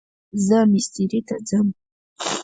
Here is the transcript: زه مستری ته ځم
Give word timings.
زه 0.45 0.57
مستری 0.71 1.19
ته 1.27 1.35
ځم 1.47 1.67